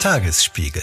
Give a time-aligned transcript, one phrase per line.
[0.00, 0.82] Tagesspiegel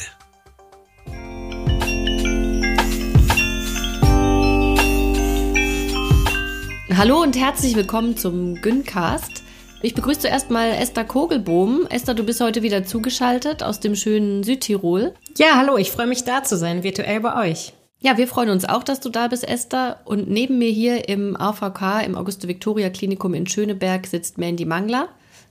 [6.98, 9.44] Hallo und herzlich willkommen zum Güncast.
[9.82, 11.88] Ich begrüße zuerst mal Esther Kogelbohm.
[11.90, 15.14] Esther, du bist heute wieder zugeschaltet aus dem schönen Südtirol.
[15.38, 17.72] Ja, hallo, ich freue mich da zu sein, virtuell bei euch.
[18.02, 20.02] Ja, wir freuen uns auch, dass du da bist, Esther.
[20.04, 25.08] Und neben mir hier im AVK, im Auguste Victoria Klinikum in Schöneberg, sitzt Mandy Mangler.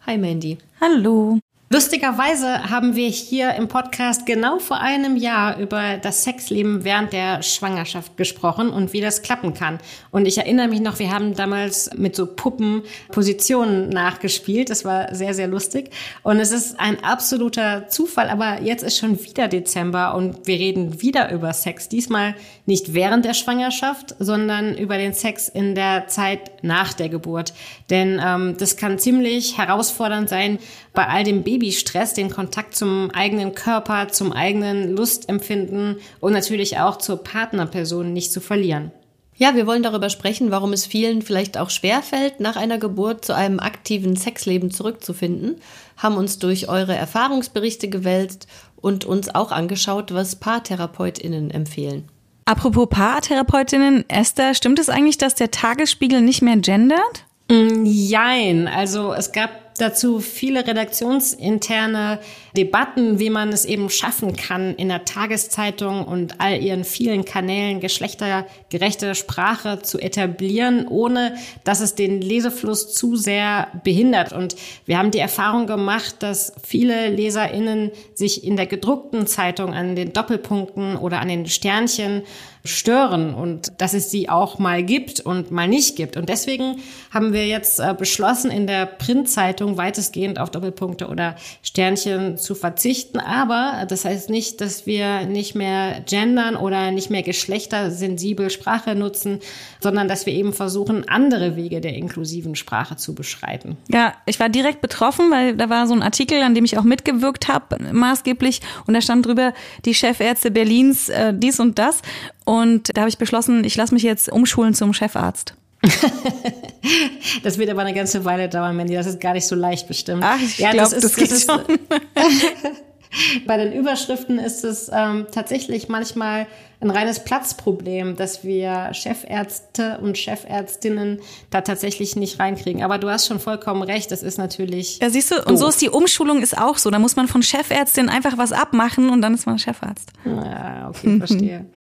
[0.07, 0.59] Hi Mandy.
[0.83, 1.39] Hallo.
[1.75, 7.43] Lustigerweise haben wir hier im Podcast genau vor einem Jahr über das Sexleben während der
[7.43, 9.81] Schwangerschaft gesprochen und wie das klappen kann.
[10.13, 14.71] Und ich erinnere mich noch, wir haben damals mit so Puppen Positionen nachgespielt.
[14.71, 15.91] Das war sehr, sehr lustig.
[16.23, 21.03] Und es ist ein absoluter Zufall, aber jetzt ist schon wieder Dezember und wir reden
[21.03, 21.89] wieder über Sex.
[21.89, 22.37] Diesmal
[22.67, 27.53] nicht während der Schwangerschaft, sondern über den Sex in der Zeit nach der Geburt.
[27.91, 30.59] Denn ähm, das kann ziemlich herausfordernd sein,
[30.93, 36.97] bei all dem Babystress den Kontakt zum eigenen Körper, zum eigenen Lustempfinden und natürlich auch
[36.97, 38.93] zur Partnerperson nicht zu verlieren.
[39.37, 43.35] Ja, wir wollen darüber sprechen, warum es vielen vielleicht auch schwerfällt, nach einer Geburt zu
[43.35, 45.57] einem aktiven Sexleben zurückzufinden,
[45.97, 48.47] haben uns durch eure Erfahrungsberichte gewälzt
[48.77, 52.09] und uns auch angeschaut, was Paartherapeutinnen empfehlen.
[52.47, 57.25] Apropos Paartherapeutinnen, Esther, stimmt es eigentlich, dass der Tagesspiegel nicht mehr gendert?
[57.51, 62.21] Mm, jein, also es gab dazu viele redaktionsinterne
[62.57, 67.81] Debatten, wie man es eben schaffen kann, in der Tageszeitung und all ihren vielen Kanälen
[67.81, 74.33] geschlechtergerechte Sprache zu etablieren, ohne dass es den Lesefluss zu sehr behindert.
[74.33, 74.55] Und
[74.87, 80.13] wir haben die Erfahrung gemacht, dass viele LeserInnen sich in der gedruckten Zeitung an den
[80.13, 82.23] Doppelpunkten oder an den Sternchen
[82.65, 86.17] stören und dass es sie auch mal gibt und mal nicht gibt.
[86.17, 86.77] Und deswegen
[87.11, 93.19] haben wir jetzt äh, beschlossen, in der Printzeitung weitestgehend auf Doppelpunkte oder Sternchen zu verzichten.
[93.19, 99.41] Aber das heißt nicht, dass wir nicht mehr gendern oder nicht mehr geschlechtersensibel Sprache nutzen,
[99.81, 103.77] sondern dass wir eben versuchen, andere Wege der inklusiven Sprache zu beschreiten.
[103.89, 106.85] Ja, ich war direkt betroffen, weil da war so ein Artikel, an dem ich auch
[106.85, 108.61] mitgewirkt habe, maßgeblich.
[108.87, 109.53] Und da stand drüber,
[109.85, 112.03] die Chefärzte Berlins äh, dies und das.
[112.45, 115.55] Und da habe ich beschlossen, ich lasse mich jetzt umschulen zum Chefarzt.
[117.43, 118.95] das wird aber eine ganze Weile dauern, Mandy.
[118.95, 120.23] Das ist gar nicht so leicht bestimmt.
[120.25, 121.63] Ach, ich ja, glaube, das, das, geht ist, schon.
[123.47, 126.49] Bei den Überschriften ist es ähm, tatsächlich manchmal
[126.81, 132.83] ein reines Platzproblem, dass wir Chefärzte und Chefärztinnen da tatsächlich nicht reinkriegen.
[132.83, 134.99] Aber du hast schon vollkommen recht, das ist natürlich.
[134.99, 135.47] Ja, siehst du, doof.
[135.47, 136.91] und so ist die Umschulung ist auch so.
[136.91, 140.13] Da muss man von Chefärztin einfach was abmachen und dann ist man Chefarzt.
[140.25, 141.67] Ja, okay, verstehe.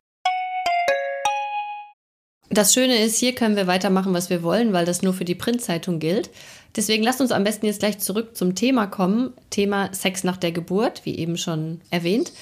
[2.53, 5.35] Das Schöne ist, hier können wir weitermachen, was wir wollen, weil das nur für die
[5.35, 6.29] Printzeitung gilt.
[6.75, 9.31] Deswegen lasst uns am besten jetzt gleich zurück zum Thema kommen.
[9.49, 12.33] Thema Sex nach der Geburt, wie eben schon erwähnt.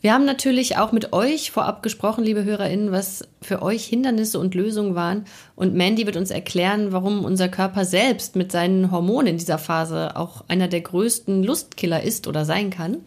[0.00, 4.54] Wir haben natürlich auch mit euch vorab gesprochen, liebe HörerInnen, was für euch Hindernisse und
[4.54, 5.26] Lösungen waren.
[5.54, 10.16] Und Mandy wird uns erklären, warum unser Körper selbst mit seinen Hormonen in dieser Phase
[10.16, 13.02] auch einer der größten Lustkiller ist oder sein kann.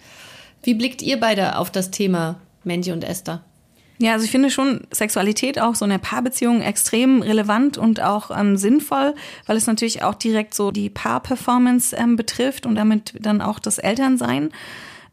[0.61, 3.43] Wie blickt ihr beide auf das Thema, Mandy und Esther?
[3.97, 8.29] Ja, also ich finde schon Sexualität auch so in der Paarbeziehung extrem relevant und auch
[8.37, 13.41] ähm, sinnvoll, weil es natürlich auch direkt so die Paarperformance ähm, betrifft und damit dann
[13.41, 14.49] auch das Elternsein.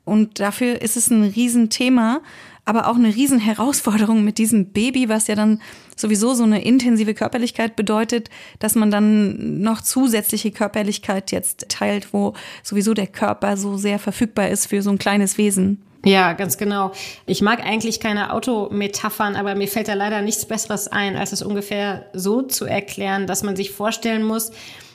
[0.04, 2.22] Und dafür ist es ein Riesenthema,
[2.65, 5.60] aber auch eine Riesenherausforderung mit diesem Baby, was ja dann
[5.97, 12.34] sowieso so eine intensive Körperlichkeit bedeutet, dass man dann noch zusätzliche Körperlichkeit jetzt teilt, wo
[12.64, 15.82] sowieso der Körper so sehr verfügbar ist für so ein kleines Wesen.
[16.04, 16.90] Ja, ganz genau.
[17.26, 21.43] Ich mag eigentlich keine Autometaphern, aber mir fällt da leider nichts Besseres ein, als es
[21.43, 24.50] ungefähr so zu erklären, dass man sich vorstellen muss,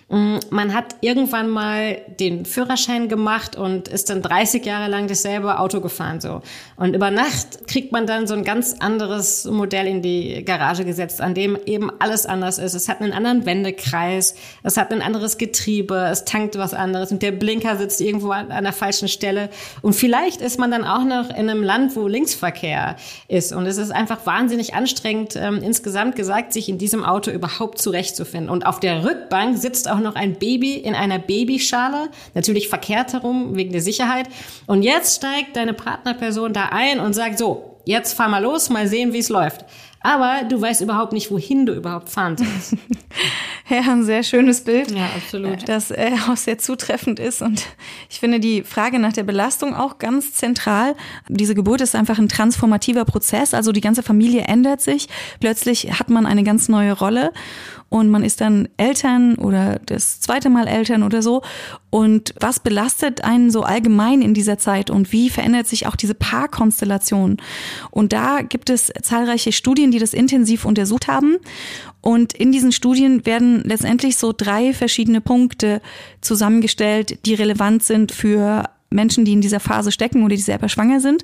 [0.09, 5.81] man hat irgendwann mal den Führerschein gemacht und ist dann 30 Jahre lang dasselbe Auto
[5.81, 6.41] gefahren so.
[6.77, 11.19] Und über Nacht kriegt man dann so ein ganz anderes Modell in die Garage gesetzt,
[11.19, 12.73] an dem eben alles anders ist.
[12.73, 17.21] Es hat einen anderen Wendekreis, es hat ein anderes Getriebe, es tankt was anderes und
[17.21, 19.49] der Blinker sitzt irgendwo an einer falschen Stelle.
[19.81, 22.95] Und vielleicht ist man dann auch noch in einem Land, wo Linksverkehr
[23.27, 23.51] ist.
[23.51, 28.49] Und es ist einfach wahnsinnig anstrengend, ähm, insgesamt gesagt, sich in diesem Auto überhaupt zurechtzufinden.
[28.49, 33.13] Und auf der Rückbank sitzt auch auch noch ein Baby in einer Babyschale, natürlich verkehrt
[33.13, 34.29] herum wegen der Sicherheit.
[34.67, 38.87] Und jetzt steigt deine Partnerperson da ein und sagt so, jetzt fahr mal los, mal
[38.87, 39.65] sehen, wie es läuft
[40.07, 42.77] aber du weißt überhaupt nicht, wohin du überhaupt fahren sollst.
[43.69, 44.91] ja, ein sehr schönes Bild.
[44.91, 45.67] Ja, absolut.
[45.67, 47.41] Das äh, auch sehr zutreffend ist.
[47.41, 47.65] Und
[48.09, 50.95] ich finde die Frage nach der Belastung auch ganz zentral.
[51.27, 53.53] Diese Geburt ist einfach ein transformativer Prozess.
[53.53, 55.07] Also die ganze Familie ändert sich.
[55.39, 57.33] Plötzlich hat man eine ganz neue Rolle
[57.89, 61.41] und man ist dann Eltern oder das zweite Mal Eltern oder so.
[61.89, 66.13] Und was belastet einen so allgemein in dieser Zeit und wie verändert sich auch diese
[66.13, 67.37] Paarkonstellation?
[67.89, 71.37] Und da gibt es zahlreiche Studien, die das intensiv untersucht haben.
[72.01, 75.81] Und in diesen Studien werden letztendlich so drei verschiedene Punkte
[76.19, 80.99] zusammengestellt, die relevant sind für Menschen, die in dieser Phase stecken oder die selber schwanger
[80.99, 81.23] sind.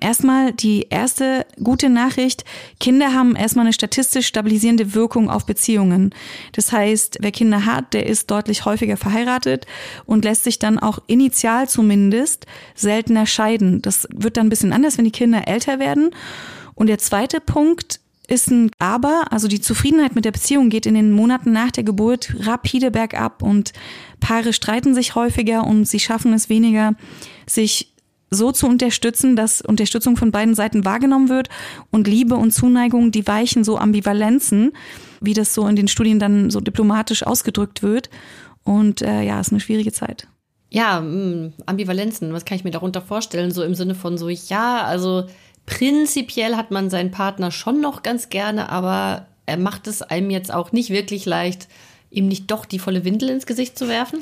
[0.00, 2.44] Erstmal die erste gute Nachricht.
[2.78, 6.14] Kinder haben erstmal eine statistisch stabilisierende Wirkung auf Beziehungen.
[6.52, 9.66] Das heißt, wer Kinder hat, der ist deutlich häufiger verheiratet
[10.06, 13.82] und lässt sich dann auch initial zumindest seltener scheiden.
[13.82, 16.10] Das wird dann ein bisschen anders, wenn die Kinder älter werden.
[16.74, 18.00] Und der zweite Punkt
[18.30, 21.82] ist ein Aber, also die Zufriedenheit mit der Beziehung geht in den Monaten nach der
[21.82, 23.72] Geburt rapide bergab und
[24.20, 26.94] Paare streiten sich häufiger und sie schaffen es weniger,
[27.46, 27.89] sich
[28.30, 31.48] so zu unterstützen, dass Unterstützung von beiden Seiten wahrgenommen wird
[31.90, 34.72] und Liebe und Zuneigung, die weichen so Ambivalenzen,
[35.20, 38.08] wie das so in den Studien dann so diplomatisch ausgedrückt wird.
[38.62, 40.28] Und äh, ja, ist eine schwierige Zeit.
[40.70, 43.50] Ja, mh, hm, Ambivalenzen, was kann ich mir darunter vorstellen?
[43.50, 45.24] So im Sinne von so, ja, also
[45.66, 50.54] prinzipiell hat man seinen Partner schon noch ganz gerne, aber er macht es einem jetzt
[50.54, 51.66] auch nicht wirklich leicht,
[52.10, 54.20] ihm nicht doch die volle Windel ins Gesicht zu werfen?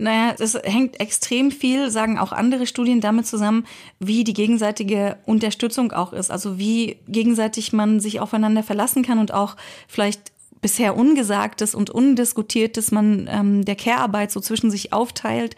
[0.00, 3.66] Naja, das hängt extrem viel, sagen auch andere Studien, damit zusammen,
[3.98, 6.30] wie die gegenseitige Unterstützung auch ist.
[6.30, 9.56] Also wie gegenseitig man sich aufeinander verlassen kann und auch
[9.88, 10.32] vielleicht
[10.62, 15.54] bisher Ungesagtes und Undiskutiertes man ähm, der Care-Arbeit so zwischen sich aufteilt.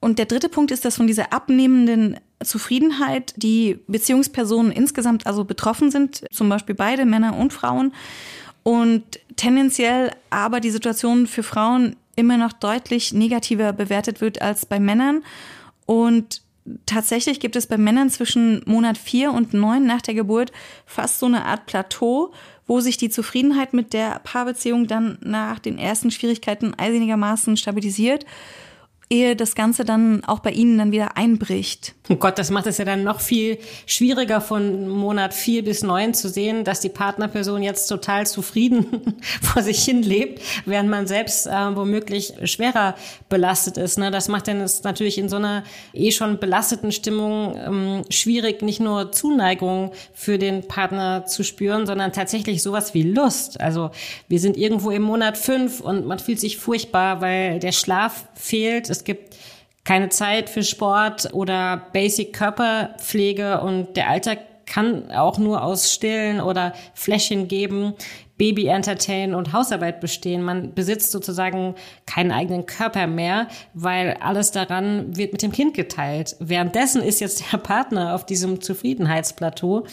[0.00, 5.92] Und der dritte Punkt ist, dass von dieser abnehmenden Zufriedenheit die Beziehungspersonen insgesamt also betroffen
[5.92, 7.92] sind, zum Beispiel beide Männer und Frauen.
[8.64, 9.04] Und
[9.36, 15.22] tendenziell aber die Situation für Frauen immer noch deutlich negativer bewertet wird als bei Männern.
[15.86, 16.42] Und
[16.86, 20.52] tatsächlich gibt es bei Männern zwischen Monat vier und neun nach der Geburt
[20.86, 22.32] fast so eine Art Plateau,
[22.66, 28.24] wo sich die Zufriedenheit mit der Paarbeziehung dann nach den ersten Schwierigkeiten einigermaßen stabilisiert
[29.10, 31.94] ehe das Ganze dann auch bei Ihnen dann wieder einbricht.
[32.10, 36.12] Oh Gott, das macht es ja dann noch viel schwieriger von Monat vier bis neun
[36.12, 41.46] zu sehen, dass die Partnerperson jetzt total zufrieden vor sich hin lebt, während man selbst
[41.46, 42.94] äh, womöglich schwerer
[43.28, 43.98] belastet ist.
[43.98, 44.10] Ne?
[44.10, 48.80] Das macht dann es natürlich in so einer eh schon belasteten Stimmung ähm, schwierig, nicht
[48.80, 53.60] nur Zuneigung für den Partner zu spüren, sondern tatsächlich sowas wie Lust.
[53.60, 53.90] Also
[54.28, 58.90] wir sind irgendwo im Monat fünf und man fühlt sich furchtbar, weil der Schlaf fehlt
[58.94, 59.36] es gibt
[59.84, 66.40] keine Zeit für Sport oder Basic Körperpflege und der Alltag kann auch nur aus Stillen
[66.40, 67.94] oder Fläschchen geben,
[68.38, 70.42] Baby entertain und Hausarbeit bestehen.
[70.42, 71.74] Man besitzt sozusagen
[72.06, 76.34] keinen eigenen Körper mehr, weil alles daran wird mit dem Kind geteilt.
[76.40, 79.84] Währenddessen ist jetzt der Partner auf diesem Zufriedenheitsplateau.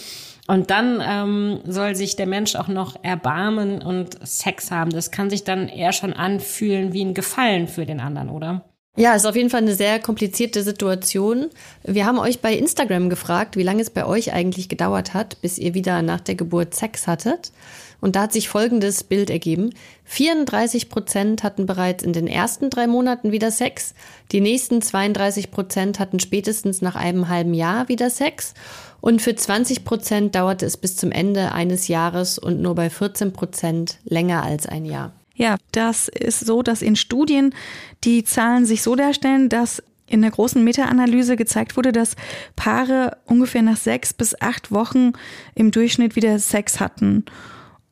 [0.48, 4.90] Und dann ähm, soll sich der Mensch auch noch erbarmen und Sex haben.
[4.90, 8.66] Das kann sich dann eher schon anfühlen wie ein Gefallen für den anderen, oder?
[8.98, 11.50] Ja, ist auf jeden Fall eine sehr komplizierte Situation.
[11.84, 15.58] Wir haben euch bei Instagram gefragt, wie lange es bei euch eigentlich gedauert hat, bis
[15.58, 17.54] ihr wieder nach der Geburt Sex hattet.
[18.02, 19.70] Und da hat sich folgendes Bild ergeben.
[20.06, 23.94] 34 Prozent hatten bereits in den ersten drei Monaten wieder Sex.
[24.34, 28.56] Die nächsten 32 Prozent hatten spätestens nach einem halben Jahr wieder Sex.
[29.00, 33.32] Und für 20 Prozent dauerte es bis zum Ende eines Jahres und nur bei 14
[33.32, 35.14] Prozent länger als ein Jahr.
[35.36, 37.56] Ja, das ist so, dass in Studien
[38.04, 42.16] die Zahlen sich so darstellen, dass in der großen Meta-Analyse gezeigt wurde, dass
[42.56, 45.14] Paare ungefähr nach sechs bis acht Wochen
[45.56, 47.26] im Durchschnitt wieder Sex hatten.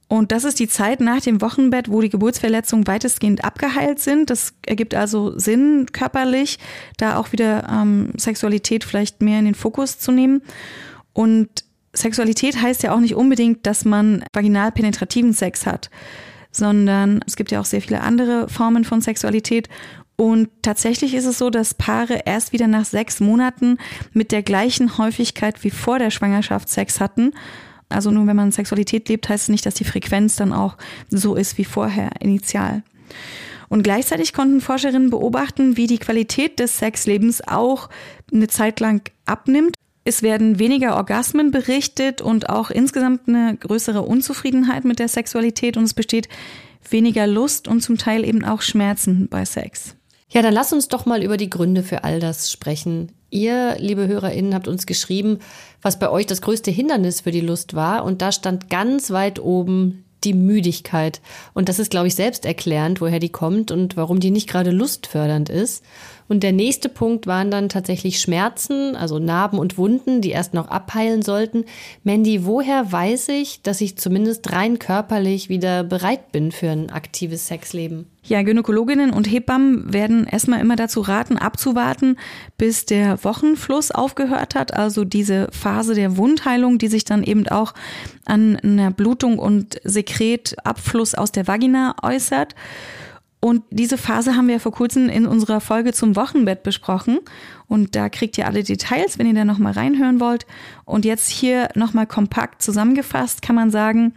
[0.09, 4.29] Und das ist die Zeit nach dem Wochenbett, wo die Geburtsverletzungen weitestgehend abgeheilt sind.
[4.31, 6.57] Das ergibt also Sinn körperlich,
[6.97, 10.41] da auch wieder ähm, Sexualität vielleicht mehr in den Fokus zu nehmen.
[11.13, 15.89] Und Sexualität heißt ja auch nicht unbedingt, dass man vaginal penetrativen Sex hat
[16.51, 19.69] sondern es gibt ja auch sehr viele andere Formen von Sexualität.
[20.15, 23.77] Und tatsächlich ist es so, dass Paare erst wieder nach sechs Monaten
[24.11, 27.31] mit der gleichen Häufigkeit wie vor der Schwangerschaft Sex hatten.
[27.87, 30.77] Also nur wenn man Sexualität lebt, heißt es nicht, dass die Frequenz dann auch
[31.09, 32.83] so ist wie vorher initial.
[33.69, 37.89] Und gleichzeitig konnten Forscherinnen beobachten, wie die Qualität des Sexlebens auch
[38.33, 39.75] eine Zeit lang abnimmt.
[40.09, 45.83] Es werden weniger Orgasmen berichtet und auch insgesamt eine größere Unzufriedenheit mit der Sexualität und
[45.83, 46.27] es besteht
[46.89, 49.95] weniger Lust und zum Teil eben auch Schmerzen bei Sex.
[50.31, 53.11] Ja, dann lass uns doch mal über die Gründe für all das sprechen.
[53.29, 55.37] Ihr, liebe HörerInnen, habt uns geschrieben,
[55.83, 58.03] was bei euch das größte Hindernis für die Lust war.
[58.03, 61.21] Und da stand ganz weit oben die Müdigkeit.
[61.53, 65.49] Und das ist, glaube ich, selbsterklärend, woher die kommt und warum die nicht gerade lustfördernd
[65.49, 65.83] ist.
[66.29, 70.67] Und der nächste Punkt waren dann tatsächlich Schmerzen, also Narben und Wunden, die erst noch
[70.67, 71.65] abheilen sollten.
[72.03, 77.47] Mandy, woher weiß ich, dass ich zumindest rein körperlich wieder bereit bin für ein aktives
[77.47, 78.05] Sexleben?
[78.23, 82.15] Ja, Gynäkologinnen und Hebammen werden erstmal immer dazu raten, abzuwarten,
[82.59, 87.73] bis der Wochenfluss aufgehört hat, also diese Phase der Wundheilung, die sich dann eben auch
[88.25, 92.53] an einer Blutung und Sekretabfluss aus der Vagina äußert.
[93.41, 97.19] Und diese Phase haben wir vor kurzem in unserer Folge zum Wochenbett besprochen.
[97.67, 100.45] Und da kriegt ihr alle Details, wenn ihr da nochmal reinhören wollt.
[100.83, 104.13] Und jetzt hier nochmal kompakt zusammengefasst kann man sagen,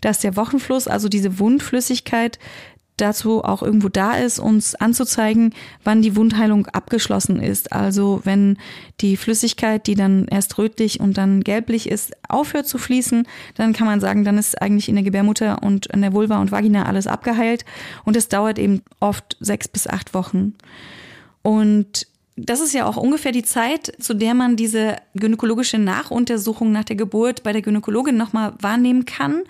[0.00, 2.40] dass der Wochenfluss, also diese Wundflüssigkeit,
[2.96, 7.72] dazu auch irgendwo da ist, uns anzuzeigen, wann die Wundheilung abgeschlossen ist.
[7.72, 8.56] Also wenn
[9.00, 13.86] die Flüssigkeit, die dann erst rötlich und dann gelblich ist, aufhört zu fließen, dann kann
[13.86, 17.06] man sagen, dann ist eigentlich in der Gebärmutter und in der Vulva und Vagina alles
[17.06, 17.64] abgeheilt.
[18.04, 20.54] Und es dauert eben oft sechs bis acht Wochen.
[21.42, 26.84] Und das ist ja auch ungefähr die Zeit, zu der man diese gynäkologische Nachuntersuchung nach
[26.84, 29.42] der Geburt bei der Gynäkologin nochmal wahrnehmen kann.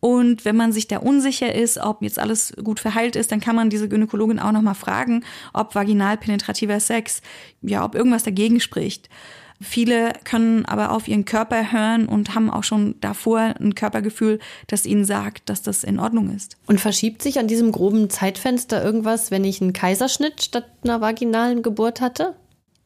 [0.00, 3.56] Und wenn man sich da unsicher ist, ob jetzt alles gut verheilt ist, dann kann
[3.56, 7.22] man diese Gynäkologin auch nochmal fragen, ob vaginal penetrativer Sex,
[7.62, 9.08] ja, ob irgendwas dagegen spricht.
[9.60, 14.84] Viele können aber auf ihren Körper hören und haben auch schon davor ein Körpergefühl, das
[14.84, 16.58] ihnen sagt, dass das in Ordnung ist.
[16.66, 21.62] Und verschiebt sich an diesem groben Zeitfenster irgendwas, wenn ich einen Kaiserschnitt statt einer vaginalen
[21.62, 22.34] Geburt hatte?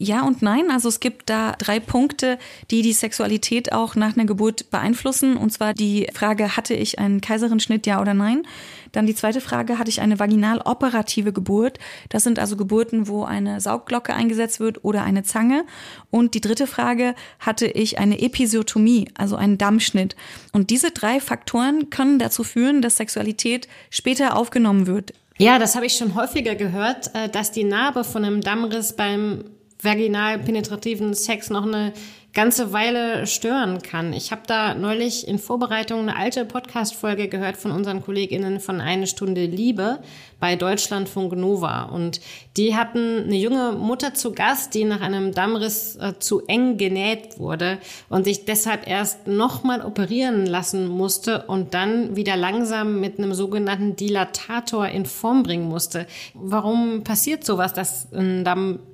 [0.02, 0.71] Ja und nein.
[0.71, 2.38] Also es gibt da drei Punkte,
[2.71, 5.37] die die Sexualität auch nach einer Geburt beeinflussen.
[5.37, 8.45] Und zwar die Frage, hatte ich einen Kaiserenschnitt, ja oder nein?
[8.92, 11.78] Dann die zweite Frage, hatte ich eine vaginal operative Geburt?
[12.09, 15.66] Das sind also Geburten, wo eine Saugglocke eingesetzt wird oder eine Zange.
[16.09, 20.16] Und die dritte Frage, hatte ich eine Episiotomie, also einen Dammschnitt?
[20.52, 25.12] Und diese drei Faktoren können dazu führen, dass Sexualität später aufgenommen wird.
[25.37, 29.45] Ja, das habe ich schon häufiger gehört, äh, dass die Narbe von einem Dammriss beim
[29.83, 31.93] vaginal penetrativen Sex noch eine
[32.33, 34.13] ganze Weile stören kann.
[34.13, 39.09] Ich habe da neulich in Vorbereitung eine alte Podcast-Folge gehört von unseren KollegInnen von Eine
[39.09, 39.99] Stunde Liebe
[40.39, 41.85] bei Deutschlandfunk Nova.
[41.85, 42.21] Und
[42.57, 47.39] die hatten eine junge Mutter zu Gast, die nach einem Dammriss äh, zu eng genäht
[47.39, 53.35] wurde und sich deshalb erst nochmal operieren lassen musste und dann wieder langsam mit einem
[53.35, 56.07] sogenannten Dilatator in Form bringen musste.
[56.35, 58.45] Warum passiert sowas, dass ein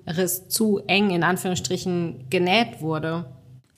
[0.06, 3.26] Dammriss zu eng in Anführungsstrichen genäht wurde?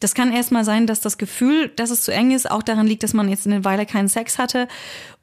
[0.01, 3.03] Das kann erstmal sein, dass das Gefühl, dass es zu eng ist, auch daran liegt,
[3.03, 4.69] dass man jetzt eine Weile keinen Sex hatte.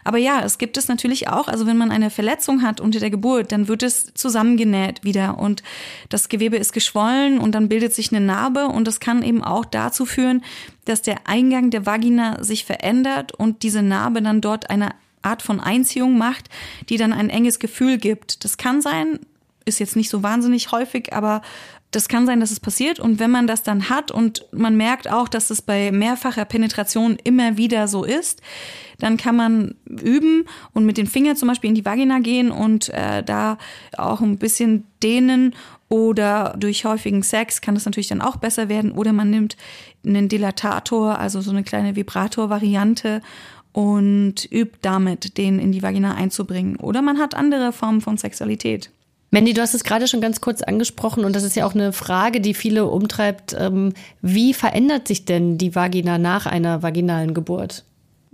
[0.04, 1.48] Aber ja, es gibt es natürlich auch.
[1.48, 5.64] Also wenn man eine Verletzung hat unter der Geburt, dann wird es zusammengenäht wieder und
[6.10, 9.66] das Gewebe ist geschwollen und dann bildet sich eine Narbe und das kann eben auch
[9.66, 10.44] dazu führen,
[10.84, 14.90] dass der Eingang der Vagina sich verändert und diese Narbe dann dort eine
[15.22, 16.50] Art von Einziehung macht,
[16.90, 18.44] die dann ein enges Gefühl gibt.
[18.44, 19.20] Das kann sein,
[19.66, 21.42] ist jetzt nicht so wahnsinnig häufig, aber
[21.92, 23.00] das kann sein, dass es passiert.
[23.00, 27.18] Und wenn man das dann hat und man merkt auch, dass es bei mehrfacher Penetration
[27.24, 28.42] immer wieder so ist,
[29.00, 32.90] dann kann man üben und mit den Fingern zum Beispiel in die Vagina gehen und
[32.90, 33.58] äh, da
[33.98, 35.56] auch ein bisschen dehnen
[35.88, 38.92] oder durch häufigen Sex kann das natürlich dann auch besser werden.
[38.92, 39.56] Oder man nimmt
[40.06, 43.22] einen Dilatator, also so eine kleine Vibrator-Variante
[43.72, 46.78] und übt damit, den in die Vagina einzubringen.
[46.78, 48.90] Oder man hat andere Formen von Sexualität.
[49.36, 51.92] Mandy, du hast es gerade schon ganz kurz angesprochen und das ist ja auch eine
[51.92, 53.54] Frage, die viele umtreibt.
[53.60, 57.84] Ähm, wie verändert sich denn die Vagina nach einer vaginalen Geburt?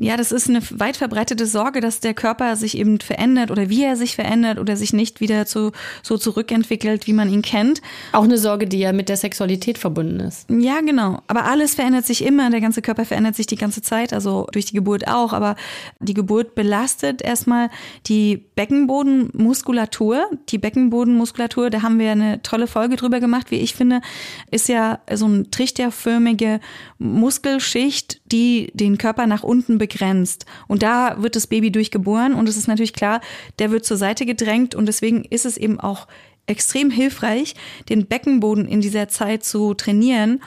[0.01, 3.83] Ja, das ist eine weit verbreitete Sorge, dass der Körper sich eben verändert oder wie
[3.83, 7.83] er sich verändert oder sich nicht wieder zu, so zurückentwickelt, wie man ihn kennt.
[8.11, 10.49] Auch eine Sorge, die ja mit der Sexualität verbunden ist.
[10.49, 11.19] Ja, genau.
[11.27, 12.49] Aber alles verändert sich immer.
[12.49, 15.33] Der ganze Körper verändert sich die ganze Zeit, also durch die Geburt auch.
[15.33, 15.55] Aber
[15.99, 17.69] die Geburt belastet erstmal
[18.07, 20.31] die Beckenbodenmuskulatur.
[20.49, 24.01] Die Beckenbodenmuskulatur, da haben wir eine tolle Folge drüber gemacht, wie ich finde,
[24.49, 26.59] ist ja so eine trichterförmige
[26.97, 30.45] Muskelschicht, die den Körper nach unten begrenzt.
[30.67, 33.21] Und da wird das Baby durchgeboren und es ist natürlich klar,
[33.59, 36.07] der wird zur Seite gedrängt und deswegen ist es eben auch
[36.47, 37.55] extrem hilfreich,
[37.89, 40.41] den Beckenboden in dieser Zeit zu trainieren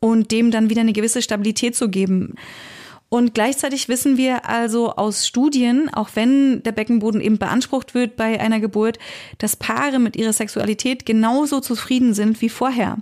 [0.00, 2.34] und dem dann wieder eine gewisse Stabilität zu geben.
[3.08, 8.40] Und gleichzeitig wissen wir also aus Studien, auch wenn der Beckenboden eben beansprucht wird bei
[8.40, 8.98] einer Geburt,
[9.38, 12.98] dass Paare mit ihrer Sexualität genauso zufrieden sind wie vorher.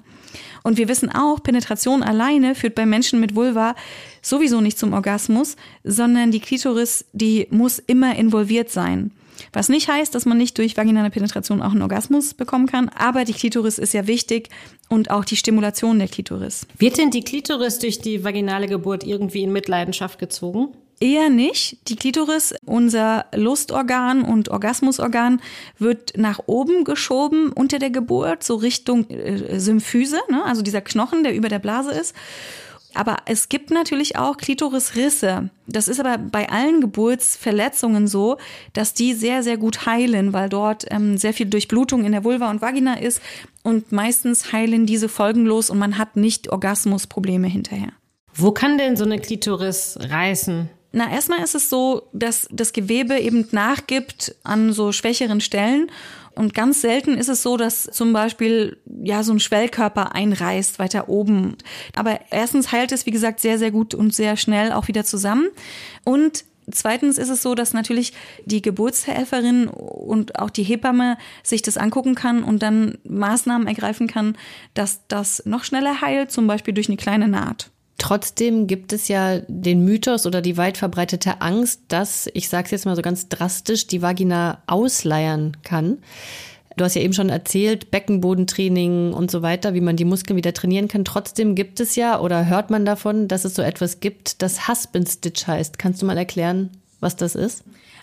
[0.62, 3.74] Und wir wissen auch, Penetration alleine führt bei Menschen mit Vulva
[4.20, 9.12] sowieso nicht zum Orgasmus, sondern die Klitoris, die muss immer involviert sein.
[9.52, 13.24] Was nicht heißt, dass man nicht durch vaginale Penetration auch einen Orgasmus bekommen kann, aber
[13.24, 14.50] die Klitoris ist ja wichtig
[14.88, 16.66] und auch die Stimulation der Klitoris.
[16.78, 20.68] Wird denn die Klitoris durch die vaginale Geburt irgendwie in Mitleidenschaft gezogen?
[21.02, 21.88] Eher nicht.
[21.88, 25.42] Die Klitoris, unser Lustorgan und Orgasmusorgan,
[25.76, 30.44] wird nach oben geschoben unter der Geburt, so Richtung äh, Symphyse, ne?
[30.44, 32.14] also dieser Knochen, der über der Blase ist.
[32.94, 35.50] Aber es gibt natürlich auch Klitorisrisse.
[35.66, 38.37] Das ist aber bei allen Geburtsverletzungen so,
[38.73, 42.49] dass die sehr, sehr gut heilen, weil dort ähm, sehr viel Durchblutung in der Vulva
[42.49, 43.21] und Vagina ist.
[43.64, 47.90] Und meistens heilen diese folgenlos und man hat nicht Orgasmusprobleme hinterher.
[48.32, 50.71] Wo kann denn so eine Klitoris reißen?
[50.92, 55.90] Na, erstmal ist es so, dass das Gewebe eben nachgibt an so schwächeren Stellen.
[56.34, 61.08] Und ganz selten ist es so, dass zum Beispiel ja so ein Schwellkörper einreißt weiter
[61.08, 61.56] oben.
[61.94, 65.49] Aber erstens heilt es, wie gesagt, sehr, sehr gut und sehr schnell auch wieder zusammen.
[66.04, 68.12] Und Zweitens ist es so, dass natürlich
[68.44, 74.38] die Geburtshelferin und auch die Hebamme sich das angucken kann und dann Maßnahmen ergreifen kann,
[74.72, 77.71] dass das noch schneller heilt, zum Beispiel durch eine kleine Naht.
[77.99, 82.70] Trotzdem gibt es ja den Mythos oder die weit verbreitete Angst, dass, ich sage es
[82.72, 85.99] jetzt mal so ganz drastisch, die Vagina ausleiern kann.
[86.76, 90.54] Du hast ja eben schon erzählt, Beckenbodentraining und so weiter, wie man die Muskeln wieder
[90.54, 91.04] trainieren kann.
[91.04, 95.08] Trotzdem gibt es ja oder hört man davon, dass es so etwas gibt, das Husband
[95.08, 95.78] Stitch heißt.
[95.78, 96.70] Kannst du mal erklären,
[97.00, 97.62] was das ist?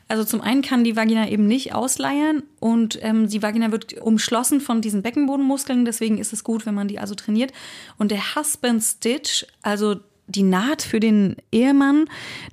[0.09, 4.59] Also zum einen kann die Vagina eben nicht ausleiern und ähm, die Vagina wird umschlossen
[4.59, 5.85] von diesen Beckenbodenmuskeln.
[5.85, 7.53] Deswegen ist es gut, wenn man die also trainiert.
[7.99, 12.05] Und der Husband Stitch, also die Naht für den Ehemann,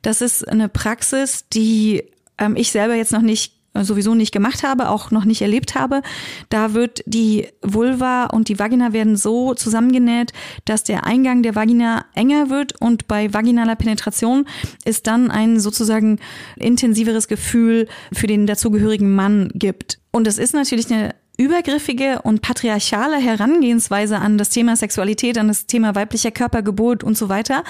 [0.03, 2.05] das ist eine Praxis, die
[2.37, 6.02] ähm, ich selber jetzt noch nicht sowieso nicht gemacht habe, auch noch nicht erlebt habe.
[6.49, 10.33] Da wird die Vulva und die Vagina werden so zusammengenäht,
[10.64, 14.47] dass der Eingang der Vagina enger wird und bei vaginaler Penetration
[14.85, 16.18] ist dann ein sozusagen
[16.56, 19.99] intensiveres Gefühl für den dazugehörigen Mann gibt.
[20.12, 25.66] Und es ist natürlich eine übergriffige und patriarchale Herangehensweise an das Thema Sexualität, an das
[25.66, 27.62] Thema weiblicher Körpergeburt und so weiter.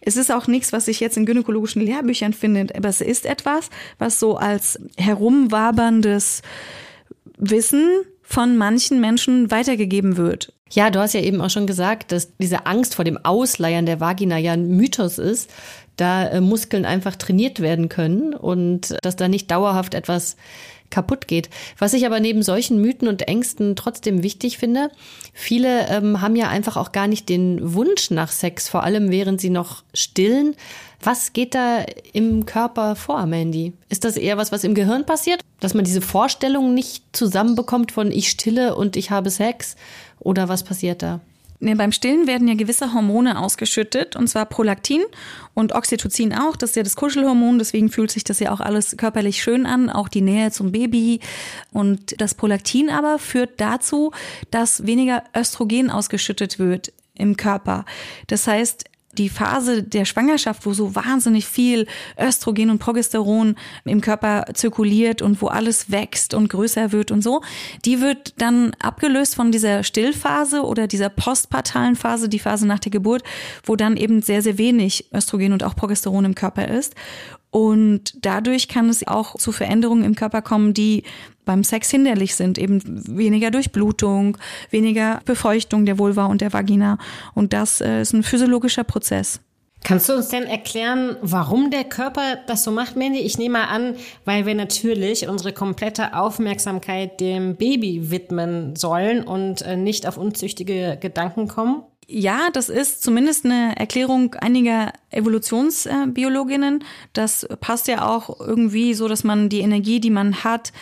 [0.00, 3.68] Es ist auch nichts, was sich jetzt in gynäkologischen Lehrbüchern findet, aber es ist etwas,
[3.98, 6.42] was so als herumwaberndes
[7.36, 7.88] Wissen
[8.22, 10.52] von manchen Menschen weitergegeben wird.
[10.72, 13.98] Ja, du hast ja eben auch schon gesagt, dass diese Angst vor dem Ausleiern der
[13.98, 15.50] Vagina ja ein Mythos ist,
[15.96, 20.36] da äh, Muskeln einfach trainiert werden können und dass da nicht dauerhaft etwas
[20.90, 21.48] kaputt geht.
[21.78, 24.90] Was ich aber neben solchen Mythen und Ängsten trotzdem wichtig finde,
[25.32, 29.40] viele ähm, haben ja einfach auch gar nicht den Wunsch nach Sex, vor allem während
[29.40, 30.56] sie noch stillen.
[31.02, 33.72] Was geht da im Körper vor, Mandy?
[33.88, 35.40] Ist das eher was, was im Gehirn passiert?
[35.60, 39.76] Dass man diese Vorstellung nicht zusammenbekommt von ich stille und ich habe Sex?
[40.18, 41.20] Oder was passiert da?
[41.62, 45.02] Nee, beim Stillen werden ja gewisse Hormone ausgeschüttet, und zwar Prolaktin
[45.52, 46.56] und Oxytocin auch.
[46.56, 49.90] Das ist ja das Kuschelhormon, deswegen fühlt sich das ja auch alles körperlich schön an,
[49.90, 51.20] auch die Nähe zum Baby.
[51.70, 54.10] Und das Prolaktin aber führt dazu,
[54.50, 57.84] dass weniger Östrogen ausgeschüttet wird im Körper.
[58.26, 61.86] Das heißt, die Phase der Schwangerschaft, wo so wahnsinnig viel
[62.18, 67.42] Östrogen und Progesteron im Körper zirkuliert und wo alles wächst und größer wird und so,
[67.84, 72.92] die wird dann abgelöst von dieser Stillphase oder dieser postpartalen Phase, die Phase nach der
[72.92, 73.22] Geburt,
[73.64, 76.94] wo dann eben sehr, sehr wenig Östrogen und auch Progesteron im Körper ist.
[77.50, 81.02] Und dadurch kann es auch zu Veränderungen im Körper kommen, die
[81.44, 82.58] beim Sex hinderlich sind.
[82.58, 84.38] Eben weniger Durchblutung,
[84.70, 86.98] weniger Befeuchtung der Vulva und der Vagina.
[87.34, 89.40] Und das äh, ist ein physiologischer Prozess.
[89.82, 93.20] Kannst du uns denn erklären, warum der Körper das so macht, Mandy?
[93.20, 99.62] Ich nehme mal an, weil wir natürlich unsere komplette Aufmerksamkeit dem Baby widmen sollen und
[99.62, 101.82] äh, nicht auf unzüchtige Gedanken kommen.
[102.12, 106.82] Ja, das ist zumindest eine Erklärung einiger Evolutionsbiologinnen.
[107.12, 110.72] Das passt ja auch irgendwie so, dass man die Energie, die man hat,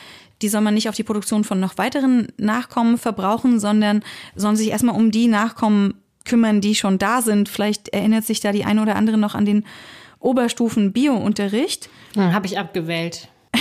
[0.40, 4.02] die soll man nicht auf die Produktion von noch weiteren Nachkommen verbrauchen, sondern
[4.36, 7.50] sollen sich erstmal um die Nachkommen kümmern, die schon da sind.
[7.50, 9.66] Vielleicht erinnert sich da die eine oder andere noch an den
[10.20, 11.90] Oberstufen Bio-Unterricht.
[12.14, 13.28] Hm, Habe ich abgewählt.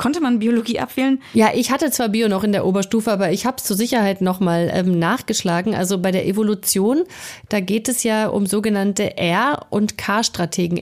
[0.00, 1.20] Konnte man Biologie abwählen?
[1.34, 4.22] Ja, ich hatte zwar Bio noch in der Oberstufe, aber ich habe es zur Sicherheit
[4.22, 5.74] nochmal ähm, nachgeschlagen.
[5.74, 7.04] Also bei der Evolution,
[7.50, 10.80] da geht es ja um sogenannte R- und K-Strategen.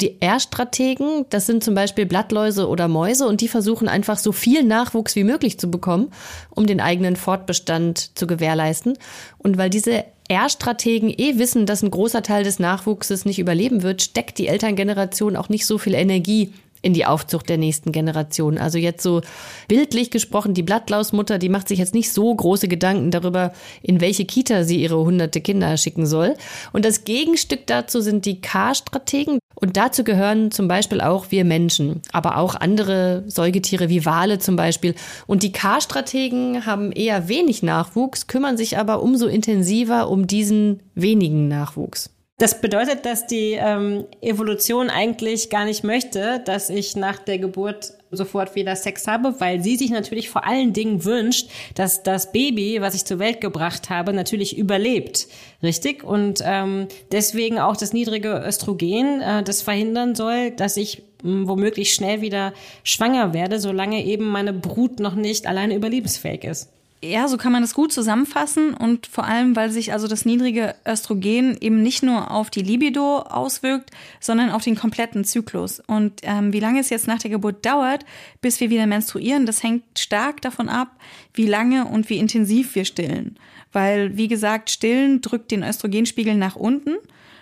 [0.00, 4.64] Die R-Strategen, das sind zum Beispiel Blattläuse oder Mäuse und die versuchen einfach so viel
[4.64, 6.10] Nachwuchs wie möglich zu bekommen,
[6.50, 8.98] um den eigenen Fortbestand zu gewährleisten.
[9.38, 14.02] Und weil diese R-Strategen eh wissen, dass ein großer Teil des Nachwuchses nicht überleben wird,
[14.02, 16.52] steckt die Elterngeneration auch nicht so viel Energie
[16.86, 18.58] in die Aufzucht der nächsten Generation.
[18.58, 19.20] Also jetzt so
[19.66, 24.24] bildlich gesprochen, die Blattlausmutter, die macht sich jetzt nicht so große Gedanken darüber, in welche
[24.24, 26.34] Kita sie ihre hunderte Kinder schicken soll.
[26.72, 29.40] Und das Gegenstück dazu sind die K-Strategen.
[29.56, 34.54] Und dazu gehören zum Beispiel auch wir Menschen, aber auch andere Säugetiere wie Wale zum
[34.54, 34.94] Beispiel.
[35.26, 41.48] Und die K-Strategen haben eher wenig Nachwuchs, kümmern sich aber umso intensiver um diesen wenigen
[41.48, 42.15] Nachwuchs.
[42.38, 47.94] Das bedeutet, dass die ähm, Evolution eigentlich gar nicht möchte, dass ich nach der Geburt
[48.10, 52.82] sofort wieder Sex habe, weil sie sich natürlich vor allen Dingen wünscht, dass das Baby,
[52.82, 55.28] was ich zur Welt gebracht habe, natürlich überlebt.
[55.62, 56.04] Richtig?
[56.04, 61.94] Und ähm, deswegen auch das niedrige Östrogen, äh, das verhindern soll, dass ich mh, womöglich
[61.94, 62.52] schnell wieder
[62.84, 66.75] schwanger werde, solange eben meine Brut noch nicht alleine überlebensfähig ist.
[67.02, 70.74] Ja, so kann man es gut zusammenfassen und vor allem, weil sich also das niedrige
[70.86, 75.80] Östrogen eben nicht nur auf die Libido auswirkt, sondern auf den kompletten Zyklus.
[75.86, 78.06] Und ähm, wie lange es jetzt nach der Geburt dauert,
[78.40, 80.96] bis wir wieder menstruieren, das hängt stark davon ab,
[81.34, 83.38] wie lange und wie intensiv wir stillen.
[83.72, 86.96] Weil, wie gesagt, stillen drückt den Östrogenspiegel nach unten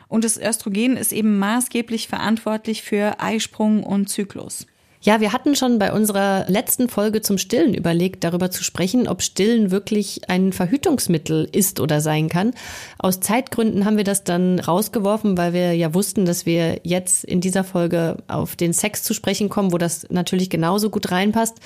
[0.08, 4.66] und das Östrogen ist eben maßgeblich verantwortlich für Eisprung und Zyklus.
[5.04, 9.20] Ja, wir hatten schon bei unserer letzten Folge zum Stillen überlegt, darüber zu sprechen, ob
[9.20, 12.54] Stillen wirklich ein Verhütungsmittel ist oder sein kann.
[12.98, 17.42] Aus Zeitgründen haben wir das dann rausgeworfen, weil wir ja wussten, dass wir jetzt in
[17.42, 21.58] dieser Folge auf den Sex zu sprechen kommen, wo das natürlich genauso gut reinpasst.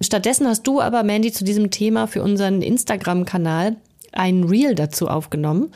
[0.00, 3.74] Stattdessen hast du aber, Mandy, zu diesem Thema für unseren Instagram-Kanal
[4.12, 5.72] ein Reel dazu aufgenommen.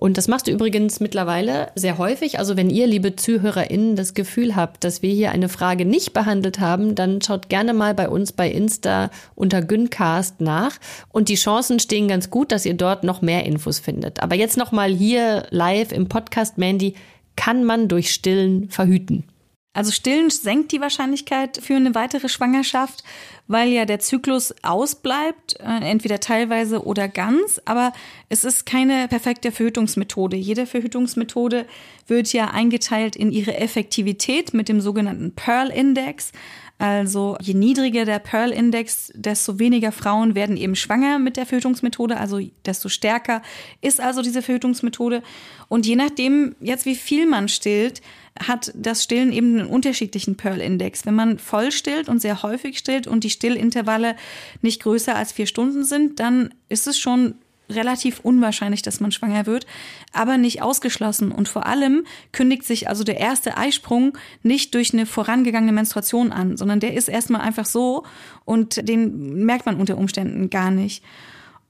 [0.00, 2.38] Und das machst du übrigens mittlerweile sehr häufig.
[2.38, 6.58] Also wenn ihr, liebe ZuhörerInnen, das Gefühl habt, dass wir hier eine Frage nicht behandelt
[6.58, 10.78] haben, dann schaut gerne mal bei uns bei Insta unter Güncast nach.
[11.10, 14.22] Und die Chancen stehen ganz gut, dass ihr dort noch mehr Infos findet.
[14.22, 16.94] Aber jetzt nochmal hier live im Podcast, Mandy,
[17.36, 19.24] kann man durch Stillen verhüten?
[19.72, 23.04] Also Stillen senkt die Wahrscheinlichkeit für eine weitere Schwangerschaft,
[23.46, 27.60] weil ja der Zyklus ausbleibt, äh, entweder teilweise oder ganz.
[27.66, 27.92] Aber
[28.28, 30.36] es ist keine perfekte Verhütungsmethode.
[30.36, 31.66] Jede Verhütungsmethode
[32.08, 36.32] wird ja eingeteilt in ihre Effektivität mit dem sogenannten Pearl-Index.
[36.78, 42.40] Also je niedriger der Pearl-Index, desto weniger Frauen werden eben schwanger mit der Verhütungsmethode, also
[42.64, 43.42] desto stärker
[43.82, 45.22] ist also diese Verhütungsmethode.
[45.68, 48.00] Und je nachdem jetzt, wie viel man stillt,
[48.40, 51.04] hat das Stillen eben einen unterschiedlichen Pearl-Index.
[51.06, 54.16] Wenn man voll stillt und sehr häufig stillt und die Stillintervalle
[54.62, 57.34] nicht größer als vier Stunden sind, dann ist es schon
[57.68, 59.66] relativ unwahrscheinlich, dass man schwanger wird,
[60.12, 61.32] aber nicht ausgeschlossen.
[61.32, 66.56] Und vor allem kündigt sich also der erste Eisprung nicht durch eine vorangegangene Menstruation an,
[66.56, 68.04] sondern der ist erstmal einfach so
[68.44, 71.04] und den merkt man unter Umständen gar nicht.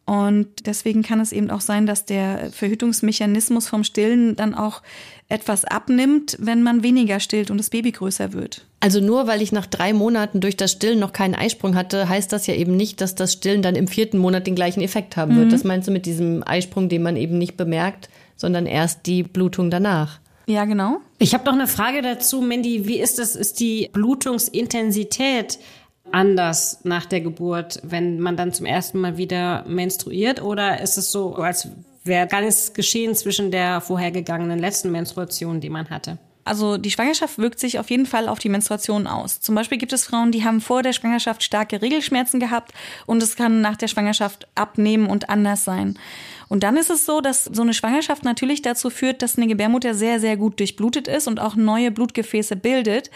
[0.07, 4.83] Und deswegen kann es eben auch sein, dass der Verhütungsmechanismus vom Stillen dann auch
[5.29, 8.67] etwas abnimmt, wenn man weniger stillt und das Baby größer wird.
[8.81, 12.33] Also nur weil ich nach drei Monaten durch das Stillen noch keinen Eisprung hatte, heißt
[12.33, 15.37] das ja eben nicht, dass das Stillen dann im vierten Monat den gleichen Effekt haben
[15.37, 15.47] wird.
[15.47, 15.51] Mhm.
[15.51, 19.71] Das meinst du mit diesem Eisprung, den man eben nicht bemerkt, sondern erst die Blutung
[19.71, 20.19] danach?
[20.47, 21.01] Ja, genau.
[21.19, 22.89] Ich habe noch eine Frage dazu, Mandy.
[22.89, 23.37] Wie ist das?
[23.37, 25.61] Ist die Blutungsintensität
[26.13, 30.43] anders nach der Geburt, wenn man dann zum ersten Mal wieder menstruiert?
[30.43, 31.69] Oder ist es so, als
[32.05, 36.19] wäre gar nichts geschehen zwischen der vorhergegangenen letzten Menstruation, die man hatte?
[36.45, 39.41] Also die Schwangerschaft wirkt sich auf jeden Fall auf die Menstruation aus.
[39.41, 42.73] Zum Beispiel gibt es Frauen, die haben vor der Schwangerschaft starke Regelschmerzen gehabt
[43.07, 45.99] und es kann nach der Schwangerschaft abnehmen und anders sein.
[46.51, 49.95] Und dann ist es so, dass so eine Schwangerschaft natürlich dazu führt, dass eine Gebärmutter
[49.95, 53.09] sehr, sehr gut durchblutet ist und auch neue Blutgefäße bildet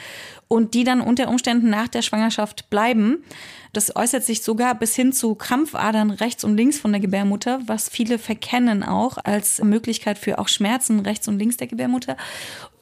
[0.47, 3.25] und die dann unter Umständen nach der Schwangerschaft bleiben.
[3.73, 7.89] Das äußert sich sogar bis hin zu Krampfadern rechts und links von der Gebärmutter, was
[7.89, 12.17] viele verkennen auch als Möglichkeit für auch Schmerzen rechts und links der Gebärmutter.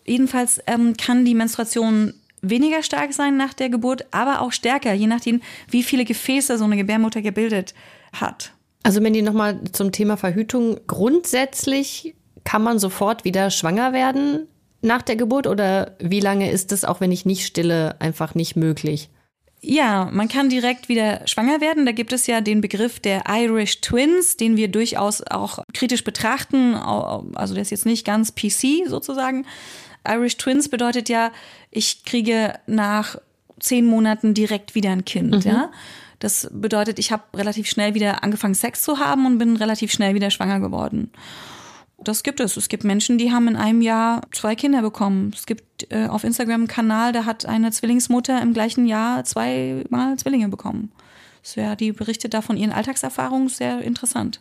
[0.04, 2.12] Jedenfalls ähm, kann die Menstruation
[2.42, 6.64] weniger stark sein nach der Geburt, aber auch stärker, je nachdem, wie viele Gefäße so
[6.64, 7.72] eine Gebärmutter gebildet
[8.12, 8.52] hat.
[8.82, 12.14] Also wenn die nochmal zum Thema Verhütung, grundsätzlich
[12.44, 14.48] kann man sofort wieder schwanger werden
[14.80, 18.56] nach der Geburt oder wie lange ist es, auch wenn ich nicht stille, einfach nicht
[18.56, 19.08] möglich?
[19.64, 21.86] Ja, man kann direkt wieder schwanger werden.
[21.86, 26.74] Da gibt es ja den Begriff der Irish Twins, den wir durchaus auch kritisch betrachten.
[26.74, 29.46] Also der ist jetzt nicht ganz PC sozusagen.
[30.06, 31.30] Irish Twins bedeutet ja,
[31.70, 33.18] ich kriege nach
[33.60, 35.50] zehn Monaten direkt wieder ein Kind, mhm.
[35.50, 35.70] ja.
[36.22, 40.14] Das bedeutet, ich habe relativ schnell wieder angefangen, Sex zu haben und bin relativ schnell
[40.14, 41.10] wieder schwanger geworden.
[41.98, 42.56] Das gibt es.
[42.56, 45.32] Es gibt Menschen, die haben in einem Jahr zwei Kinder bekommen.
[45.34, 50.16] Es gibt äh, auf Instagram einen Kanal, da hat eine Zwillingsmutter im gleichen Jahr zweimal
[50.16, 50.92] Zwillinge bekommen.
[51.42, 54.40] Das wär, die berichtet da von ihren Alltagserfahrungen sehr interessant.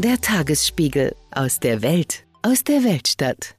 [0.00, 3.56] Der Tagesspiegel aus der Welt, aus der Weltstadt.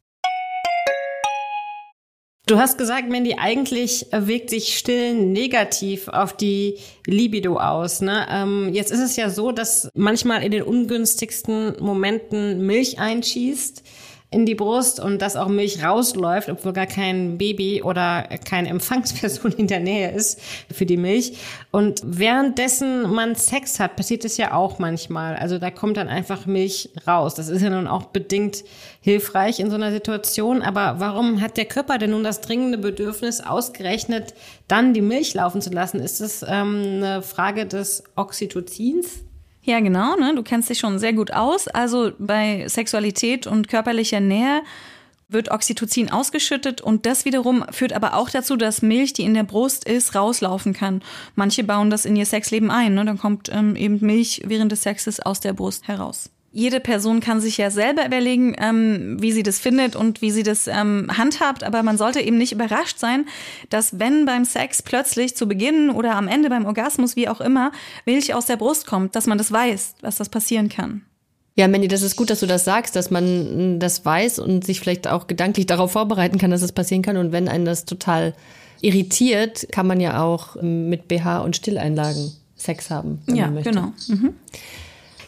[2.48, 8.00] Du hast gesagt, Mandy, eigentlich wirkt sich Stillen negativ auf die Libido aus.
[8.00, 8.26] Ne?
[8.32, 13.84] Ähm, jetzt ist es ja so, dass manchmal in den ungünstigsten Momenten Milch einschießt
[14.32, 19.52] in die Brust und dass auch Milch rausläuft, obwohl gar kein Baby oder keine Empfangsperson
[19.58, 20.40] in der Nähe ist
[20.72, 21.34] für die Milch.
[21.72, 25.36] Und währenddessen man Sex hat, passiert es ja auch manchmal.
[25.36, 27.34] Also da kommt dann einfach Milch raus.
[27.34, 28.64] Das ist ja nun auch bedingt
[29.02, 30.62] hilfreich in so einer Situation.
[30.62, 34.36] Aber warum hat der Körper denn nun das dringende Bedürfnis, ausgerechnet
[34.68, 36.00] dann die Milch laufen zu lassen?
[36.00, 39.24] Ist das ähm, eine Frage des Oxytocins?
[39.70, 40.34] Ja, genau, ne?
[40.34, 41.68] Du kennst dich schon sehr gut aus.
[41.68, 44.64] Also bei Sexualität und körperlicher Nähe
[45.28, 49.44] wird Oxytocin ausgeschüttet und das wiederum führt aber auch dazu, dass Milch, die in der
[49.44, 51.04] Brust ist, rauslaufen kann.
[51.36, 53.06] Manche bauen das in ihr Sexleben ein, ne?
[53.06, 57.42] Dann kommt ähm, eben Milch während des Sexes aus der Brust heraus jede Person kann
[57.42, 61.64] sich ja selber überlegen, ähm, wie sie das findet und wie sie das ähm, handhabt,
[61.64, 63.26] aber man sollte eben nicht überrascht sein,
[63.70, 67.72] dass wenn beim Sex plötzlich zu Beginn oder am Ende beim Orgasmus, wie auch immer,
[68.06, 71.04] Milch aus der Brust kommt, dass man das weiß, dass das passieren kann.
[71.56, 74.80] Ja, Mandy, das ist gut, dass du das sagst, dass man das weiß und sich
[74.80, 77.18] vielleicht auch gedanklich darauf vorbereiten kann, dass es passieren kann.
[77.18, 78.34] Und wenn einen das total
[78.80, 83.22] irritiert, kann man ja auch mit BH und Stilleinlagen Sex haben.
[83.28, 83.92] ja, genau.
[84.08, 84.36] Mhm.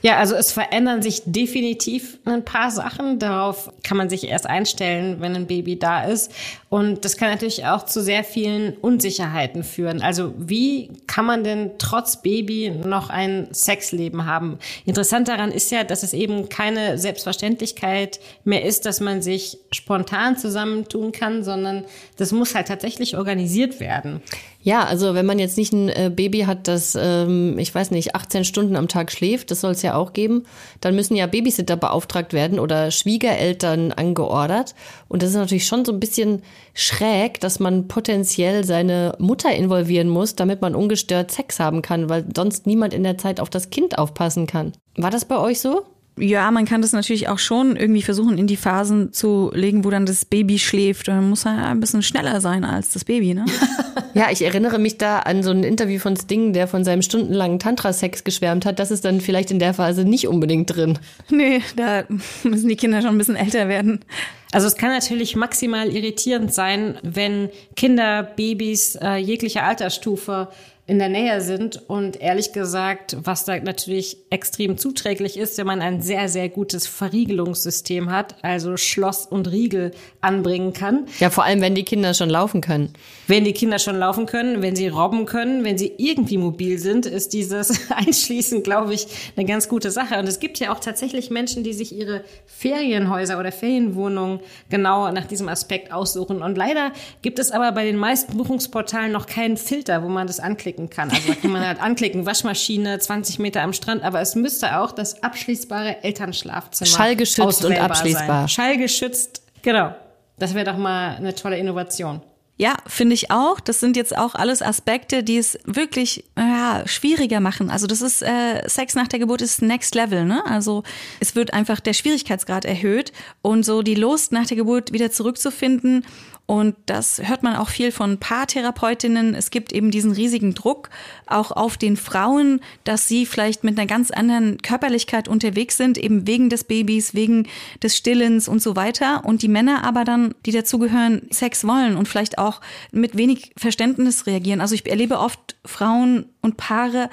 [0.01, 3.19] Ja, also es verändern sich definitiv ein paar Sachen.
[3.19, 6.31] Darauf kann man sich erst einstellen, wenn ein Baby da ist.
[6.69, 10.01] Und das kann natürlich auch zu sehr vielen Unsicherheiten führen.
[10.01, 14.57] Also wie kann man denn trotz Baby noch ein Sexleben haben?
[14.85, 20.35] Interessant daran ist ja, dass es eben keine Selbstverständlichkeit mehr ist, dass man sich spontan
[20.37, 21.85] zusammentun kann, sondern
[22.17, 24.21] das muss halt tatsächlich organisiert werden.
[24.63, 28.15] Ja, also wenn man jetzt nicht ein äh, Baby hat, das, ähm, ich weiß nicht,
[28.15, 30.43] 18 Stunden am Tag schläft, das soll es ja auch geben,
[30.81, 34.75] dann müssen ja Babysitter beauftragt werden oder Schwiegereltern angeordert.
[35.07, 36.43] Und das ist natürlich schon so ein bisschen
[36.75, 42.25] schräg, dass man potenziell seine Mutter involvieren muss, damit man ungestört Sex haben kann, weil
[42.35, 44.73] sonst niemand in der Zeit auf das Kind aufpassen kann.
[44.95, 45.85] War das bei euch so?
[46.17, 49.89] Ja, man kann das natürlich auch schon irgendwie versuchen, in die Phasen zu legen, wo
[49.89, 51.07] dann das Baby schläft.
[51.07, 53.45] Man muss halt ein bisschen schneller sein als das Baby, ne?
[54.13, 57.59] ja, ich erinnere mich da an so ein Interview von Sting, der von seinem stundenlangen
[57.59, 58.77] Tantra-Sex geschwärmt hat.
[58.77, 60.99] Das ist dann vielleicht in der Phase nicht unbedingt drin.
[61.29, 62.03] Nee, da
[62.43, 64.03] müssen die Kinder schon ein bisschen älter werden.
[64.51, 70.49] Also es kann natürlich maximal irritierend sein, wenn Kinder, Babys äh, jeglicher Altersstufe
[70.87, 71.87] in der Nähe sind.
[71.89, 76.87] Und ehrlich gesagt, was da natürlich extrem zuträglich ist, wenn man ein sehr, sehr gutes
[76.87, 79.91] Verriegelungssystem hat, also Schloss und Riegel
[80.21, 81.05] anbringen kann.
[81.19, 82.93] Ja, vor allem, wenn die Kinder schon laufen können.
[83.27, 87.05] Wenn die Kinder schon laufen können, wenn sie robben können, wenn sie irgendwie mobil sind,
[87.05, 90.17] ist dieses Einschließen, glaube ich, eine ganz gute Sache.
[90.19, 94.39] Und es gibt ja auch tatsächlich Menschen, die sich ihre Ferienhäuser oder Ferienwohnungen
[94.69, 96.41] genau nach diesem Aspekt aussuchen.
[96.41, 96.91] Und leider
[97.21, 100.89] gibt es aber bei den meisten Buchungsportalen noch keinen Filter, wo man das anklicken anklicken
[100.89, 101.09] kann.
[101.09, 104.91] Also da kann man halt anklicken, Waschmaschine, 20 Meter am Strand, aber es müsste auch
[104.91, 108.41] das abschließbare Elternschlafzimmer Schallgeschützt und abschließbar.
[108.41, 108.47] Sein.
[108.47, 109.93] Schallgeschützt, genau.
[110.37, 112.21] Das wäre doch mal eine tolle Innovation.
[112.57, 113.59] Ja, finde ich auch.
[113.59, 117.71] Das sind jetzt auch alles Aspekte, die es wirklich ja, schwieriger machen.
[117.71, 120.43] Also das ist äh, Sex nach der Geburt ist Next Level, ne?
[120.45, 120.83] Also
[121.19, 126.05] es wird einfach der Schwierigkeitsgrad erhöht und so die Lust nach der Geburt wieder zurückzufinden
[126.51, 129.35] und das hört man auch viel von Paartherapeutinnen.
[129.35, 130.89] Es gibt eben diesen riesigen Druck
[131.25, 136.27] auch auf den Frauen, dass sie vielleicht mit einer ganz anderen Körperlichkeit unterwegs sind, eben
[136.27, 137.47] wegen des Babys, wegen
[137.81, 139.23] des Stillens und so weiter.
[139.23, 142.59] Und die Männer aber dann, die dazugehören, Sex wollen und vielleicht auch
[142.91, 144.59] mit wenig Verständnis reagieren.
[144.59, 147.09] Also ich erlebe oft Frauen und Paare,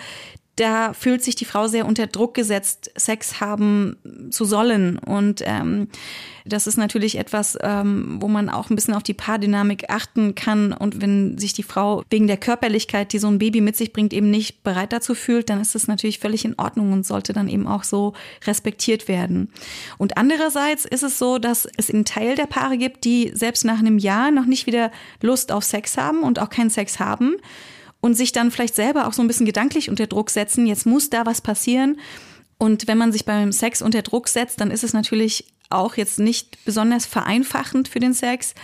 [0.58, 3.96] da fühlt sich die Frau sehr unter Druck gesetzt, Sex haben
[4.30, 4.98] zu sollen.
[4.98, 5.88] Und ähm,
[6.44, 10.72] das ist natürlich etwas, ähm, wo man auch ein bisschen auf die Paardynamik achten kann.
[10.72, 14.12] Und wenn sich die Frau wegen der Körperlichkeit, die so ein Baby mit sich bringt,
[14.12, 17.48] eben nicht bereit dazu fühlt, dann ist das natürlich völlig in Ordnung und sollte dann
[17.48, 19.50] eben auch so respektiert werden.
[19.96, 23.78] Und andererseits ist es so, dass es einen Teil der Paare gibt, die selbst nach
[23.78, 24.90] einem Jahr noch nicht wieder
[25.22, 27.36] Lust auf Sex haben und auch keinen Sex haben
[28.00, 31.10] und sich dann vielleicht selber auch so ein bisschen gedanklich unter Druck setzen, jetzt muss
[31.10, 31.98] da was passieren.
[32.58, 36.18] Und wenn man sich beim Sex unter Druck setzt, dann ist es natürlich auch jetzt
[36.18, 38.54] nicht besonders vereinfachend für den Sex,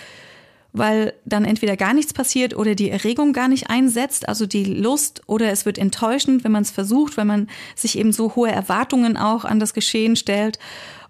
[0.73, 5.23] weil dann entweder gar nichts passiert oder die Erregung gar nicht einsetzt, also die Lust,
[5.27, 9.17] oder es wird enttäuschend, wenn man es versucht, weil man sich eben so hohe Erwartungen
[9.17, 10.59] auch an das Geschehen stellt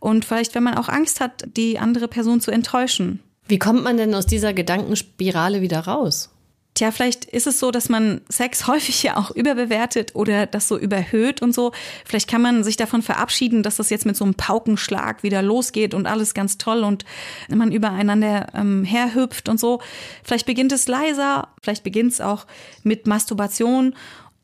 [0.00, 3.20] und vielleicht, wenn man auch Angst hat, die andere Person zu enttäuschen.
[3.46, 6.33] Wie kommt man denn aus dieser Gedankenspirale wieder raus?
[6.74, 10.76] Tja, vielleicht ist es so, dass man Sex häufig ja auch überbewertet oder das so
[10.76, 11.72] überhöht und so.
[12.04, 15.94] Vielleicht kann man sich davon verabschieden, dass das jetzt mit so einem Paukenschlag wieder losgeht
[15.94, 17.04] und alles ganz toll und
[17.48, 19.80] man übereinander ähm, herhüpft und so.
[20.24, 22.46] Vielleicht beginnt es leiser, vielleicht beginnt es auch
[22.82, 23.94] mit Masturbation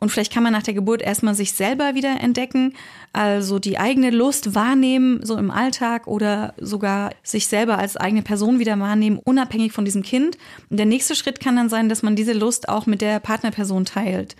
[0.01, 2.75] und vielleicht kann man nach der Geburt erstmal sich selber wieder entdecken,
[3.13, 8.59] also die eigene Lust wahrnehmen, so im Alltag oder sogar sich selber als eigene Person
[8.59, 10.39] wieder wahrnehmen, unabhängig von diesem Kind.
[10.71, 13.85] Und der nächste Schritt kann dann sein, dass man diese Lust auch mit der Partnerperson
[13.85, 14.37] teilt.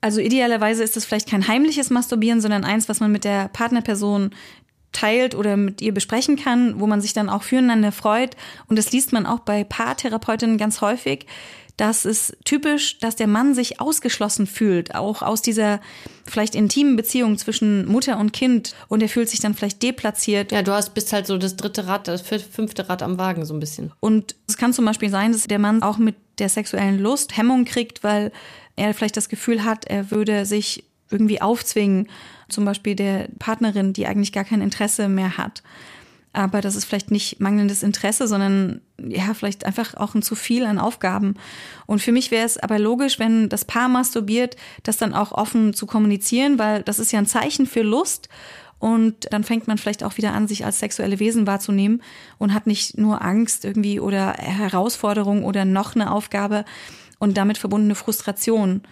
[0.00, 4.30] Also idealerweise ist es vielleicht kein heimliches Masturbieren, sondern eins, was man mit der Partnerperson
[4.92, 8.36] teilt oder mit ihr besprechen kann, wo man sich dann auch füreinander freut.
[8.68, 11.26] Und das liest man auch bei Paartherapeutinnen ganz häufig,
[11.78, 15.80] dass es typisch, dass der Mann sich ausgeschlossen fühlt, auch aus dieser
[16.26, 20.50] vielleicht intimen Beziehung zwischen Mutter und Kind und er fühlt sich dann vielleicht deplatziert.
[20.52, 23.54] Ja, du hast bist halt so das dritte Rad, das fünfte Rad am Wagen so
[23.54, 23.92] ein bisschen.
[24.00, 27.64] Und es kann zum Beispiel sein, dass der Mann auch mit der sexuellen Lust Hemmung
[27.64, 28.32] kriegt, weil
[28.74, 32.08] er vielleicht das Gefühl hat, er würde sich irgendwie aufzwingen,
[32.48, 35.62] zum Beispiel der Partnerin, die eigentlich gar kein Interesse mehr hat
[36.32, 40.66] aber das ist vielleicht nicht mangelndes Interesse, sondern ja, vielleicht einfach auch ein zu viel
[40.66, 41.34] an Aufgaben.
[41.86, 45.72] Und für mich wäre es aber logisch, wenn das Paar masturbiert, das dann auch offen
[45.72, 48.28] zu kommunizieren, weil das ist ja ein Zeichen für Lust.
[48.78, 52.02] Und dann fängt man vielleicht auch wieder an, sich als sexuelle Wesen wahrzunehmen
[52.38, 56.64] und hat nicht nur Angst irgendwie oder Herausforderung oder noch eine Aufgabe
[57.18, 58.82] und damit verbundene Frustration,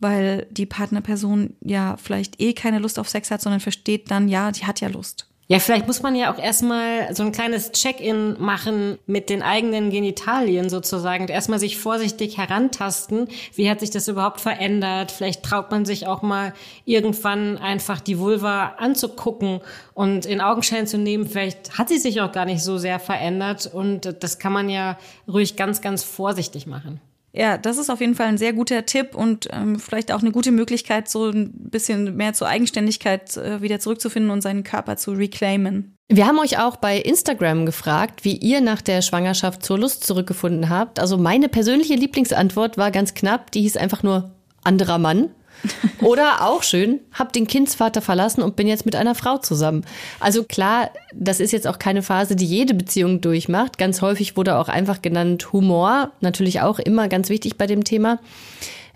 [0.00, 4.50] weil die Partnerperson ja vielleicht eh keine Lust auf Sex hat, sondern versteht dann, ja,
[4.52, 5.25] die hat ja Lust.
[5.48, 9.90] Ja, vielleicht muss man ja auch erstmal so ein kleines Check-in machen mit den eigenen
[9.90, 13.28] Genitalien sozusagen und erstmal sich vorsichtig herantasten.
[13.54, 15.12] Wie hat sich das überhaupt verändert?
[15.12, 16.52] Vielleicht traut man sich auch mal
[16.84, 19.60] irgendwann einfach die Vulva anzugucken
[19.94, 21.28] und in Augenschein zu nehmen.
[21.28, 24.98] Vielleicht hat sie sich auch gar nicht so sehr verändert und das kann man ja
[25.28, 27.00] ruhig ganz, ganz vorsichtig machen.
[27.36, 30.32] Ja, das ist auf jeden Fall ein sehr guter Tipp und ähm, vielleicht auch eine
[30.32, 35.12] gute Möglichkeit, so ein bisschen mehr zur Eigenständigkeit äh, wieder zurückzufinden und seinen Körper zu
[35.12, 35.98] reclaimen.
[36.08, 40.70] Wir haben euch auch bei Instagram gefragt, wie ihr nach der Schwangerschaft zur Lust zurückgefunden
[40.70, 40.98] habt.
[40.98, 44.30] Also meine persönliche Lieblingsantwort war ganz knapp, die hieß einfach nur
[44.64, 45.30] anderer Mann.
[46.00, 49.84] Oder auch schön, hab den Kindsvater verlassen und bin jetzt mit einer Frau zusammen.
[50.20, 53.78] Also klar, das ist jetzt auch keine Phase, die jede Beziehung durchmacht.
[53.78, 58.18] Ganz häufig wurde auch einfach genannt Humor, natürlich auch immer ganz wichtig bei dem Thema,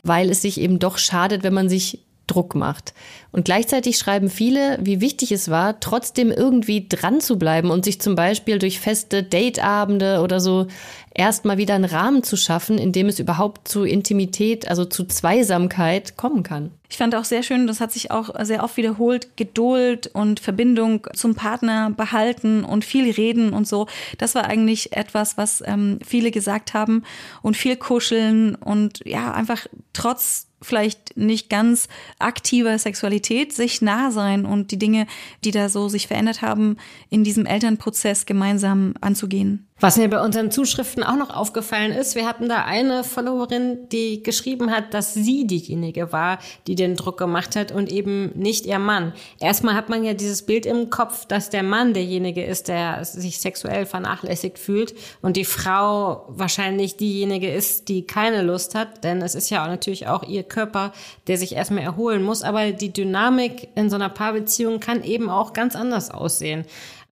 [0.02, 2.94] weil es sich eben doch schadet, wenn man sich Druck macht.
[3.32, 8.00] Und gleichzeitig schreiben viele, wie wichtig es war, trotzdem irgendwie dran zu bleiben und sich
[8.00, 10.66] zum Beispiel durch feste Dateabende oder so
[11.14, 16.16] erstmal wieder einen Rahmen zu schaffen, in dem es überhaupt zu Intimität, also zu Zweisamkeit
[16.16, 16.70] kommen kann.
[16.88, 21.06] Ich fand auch sehr schön, das hat sich auch sehr oft wiederholt, Geduld und Verbindung
[21.14, 23.86] zum Partner behalten und viel reden und so.
[24.18, 27.04] Das war eigentlich etwas, was ähm, viele gesagt haben
[27.42, 34.44] und viel kuscheln und ja, einfach trotz vielleicht nicht ganz aktiver Sexualität sich nah sein
[34.44, 35.06] und die Dinge,
[35.44, 36.76] die da so sich verändert haben,
[37.08, 39.69] in diesem Elternprozess gemeinsam anzugehen.
[39.82, 44.22] Was mir bei unseren Zuschriften auch noch aufgefallen ist, wir hatten da eine Followerin, die
[44.22, 48.78] geschrieben hat, dass sie diejenige war, die den Druck gemacht hat und eben nicht ihr
[48.78, 49.14] Mann.
[49.40, 53.40] Erstmal hat man ja dieses Bild im Kopf, dass der Mann derjenige ist, der sich
[53.40, 59.34] sexuell vernachlässigt fühlt und die Frau wahrscheinlich diejenige ist, die keine Lust hat, denn es
[59.34, 60.92] ist ja auch natürlich auch ihr Körper,
[61.26, 65.54] der sich erstmal erholen muss, aber die Dynamik in so einer Paarbeziehung kann eben auch
[65.54, 66.66] ganz anders aussehen.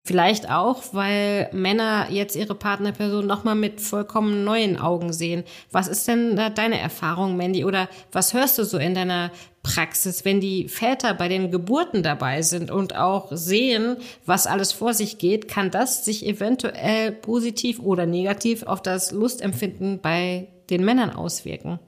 [0.07, 5.43] Vielleicht auch, weil Männer jetzt ihre Partnerperson nochmal mit vollkommen neuen Augen sehen.
[5.69, 7.65] Was ist denn da deine Erfahrung, Mandy?
[7.65, 9.31] Oder was hörst du so in deiner
[9.63, 14.93] Praxis, wenn die Väter bei den Geburten dabei sind und auch sehen, was alles vor
[14.93, 21.09] sich geht, kann das sich eventuell positiv oder negativ auf das Lustempfinden bei den Männern
[21.09, 21.79] auswirken?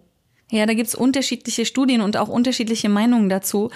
[0.52, 3.70] Ja, da gibt's unterschiedliche Studien und auch unterschiedliche Meinungen dazu.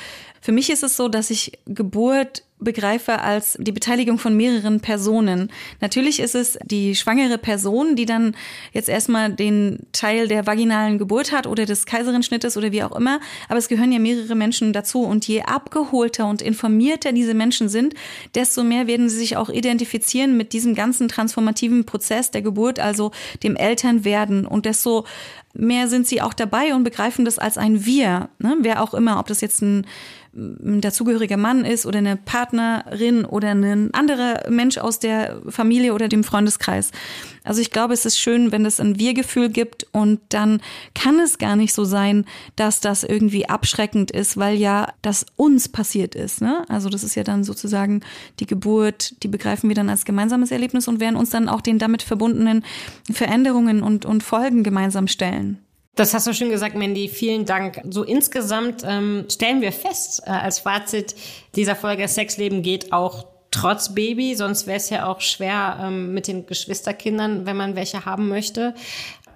[0.44, 5.50] Für mich ist es so, dass ich Geburt begreife als die Beteiligung von mehreren Personen.
[5.80, 8.36] Natürlich ist es die schwangere Person, die dann
[8.74, 13.22] jetzt erstmal den Teil der vaginalen Geburt hat oder des Kaiserenschnittes oder wie auch immer,
[13.48, 17.94] aber es gehören ja mehrere Menschen dazu und je abgeholter und informierter diese Menschen sind,
[18.36, 23.12] desto mehr werden sie sich auch identifizieren mit diesem ganzen transformativen Prozess der Geburt, also
[23.44, 25.06] dem Elternwerden und desto
[25.54, 28.58] mehr sind sie auch dabei und begreifen das als ein Wir, ne?
[28.62, 29.86] wer auch immer, ob das jetzt ein
[30.36, 36.08] ein dazugehöriger Mann ist oder eine Partnerin oder ein anderer Mensch aus der Familie oder
[36.08, 36.92] dem Freundeskreis.
[37.44, 40.62] Also ich glaube, es ist schön, wenn es ein Wir-Gefühl gibt und dann
[40.96, 42.26] kann es gar nicht so sein,
[42.56, 46.42] dass das irgendwie abschreckend ist, weil ja das uns passiert ist.
[46.42, 46.66] Ne?
[46.68, 48.02] Also das ist ja dann sozusagen
[48.40, 51.78] die Geburt, die begreifen wir dann als gemeinsames Erlebnis und werden uns dann auch den
[51.78, 52.64] damit verbundenen
[53.12, 55.60] Veränderungen und, und Folgen gemeinsam stellen.
[55.96, 57.08] Das hast du schön gesagt, Mandy.
[57.08, 57.82] Vielen Dank.
[57.90, 61.16] So insgesamt ähm, stellen wir fest, äh, als Fazit
[61.56, 66.28] dieser Folge Sexleben geht auch trotz Baby, sonst wäre es ja auch schwer ähm, mit
[66.28, 68.74] den Geschwisterkindern, wenn man welche haben möchte.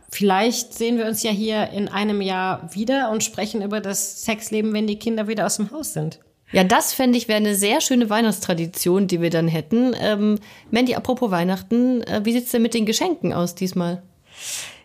[0.10, 4.74] Vielleicht sehen wir uns ja hier in einem Jahr wieder und sprechen über das Sexleben,
[4.74, 6.20] wenn die Kinder wieder aus dem Haus sind.
[6.53, 9.93] Ja, das fände ich wäre eine sehr schöne Weihnachtstradition, die wir dann hätten.
[9.99, 10.39] Ähm,
[10.72, 14.01] Mandy, apropos Weihnachten, äh, wie sieht's denn mit den Geschenken aus diesmal?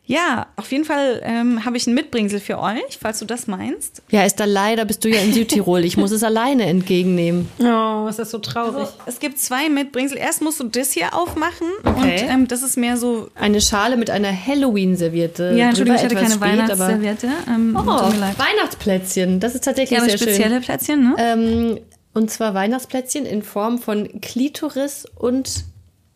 [0.04, 4.02] Ja, auf jeden Fall ähm, habe ich ein Mitbringsel für euch, falls du das meinst.
[4.10, 5.84] Ja, Esther, leider bist du ja in Südtirol.
[5.84, 7.48] Ich muss es alleine entgegennehmen.
[7.60, 8.74] Oh, ist das so traurig.
[8.88, 10.18] Also, es gibt zwei Mitbringsel.
[10.18, 12.22] Erst musst du das hier aufmachen Okay.
[12.24, 13.30] und ähm, das ist mehr so.
[13.36, 15.54] Eine Schale mit einer Halloween-Serviette.
[15.56, 17.28] Ja, Entschuldigung, ich drüber, hatte keine Weihnachtsserviette.
[17.48, 17.86] Ähm, Oh.
[17.86, 19.38] Weihnachtsplätzchen.
[19.40, 20.62] Das ist tatsächlich Ja, aber sehr spezielle schön.
[20.62, 21.14] Plätzchen, ne?
[21.18, 21.78] Ähm,
[22.12, 25.64] und zwar Weihnachtsplätzchen in Form von Klitoris und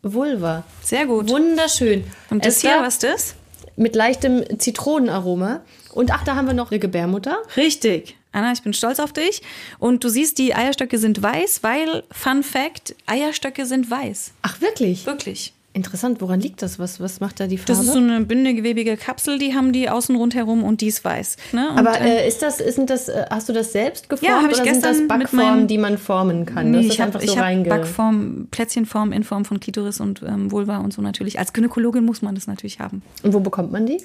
[0.03, 0.65] Vulva.
[0.83, 1.29] Sehr gut.
[1.31, 2.05] Wunderschön.
[2.31, 3.35] Und das Esther, hier, was ist das?
[3.77, 5.61] Mit leichtem Zitronenaroma.
[5.93, 7.39] Und ach, da haben wir noch eine Gebärmutter.
[7.57, 8.17] Richtig.
[8.33, 9.43] Anna, ich bin stolz auf dich.
[9.79, 14.33] Und du siehst, die Eierstöcke sind weiß, weil, Fun Fact, Eierstöcke sind weiß.
[14.43, 15.07] Ach, wirklich?
[15.07, 15.55] Wirklich.
[15.77, 16.23] Interessant.
[16.23, 16.79] Woran liegt das?
[16.79, 17.73] Was, was macht da die Farbe?
[17.73, 21.37] Das ist so eine bindegewebige Kapsel, die haben die außen rundherum und die ist weiß.
[21.53, 21.69] Ne?
[21.69, 24.43] Und, aber ähm, äh, ist das, ist das, äh, hast du das selbst geformt Ja,
[24.43, 26.71] hab ich oder sind das gestern Backformen, die man formen kann?
[26.71, 27.65] Nee, das ist ich habe einfach so hab.
[27.65, 31.39] Backform, Plätzchenform in Form von Klitoris und ähm, Vulva und so natürlich.
[31.39, 33.03] Als Gynäkologin muss man das natürlich haben.
[33.23, 34.03] Und wo bekommt man die?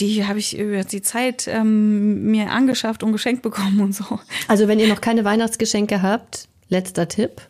[0.00, 4.04] Die habe ich über die Zeit ähm, mir angeschafft und geschenkt bekommen und so.
[4.48, 7.42] Also wenn ihr noch keine Weihnachtsgeschenke habt, letzter Tipp.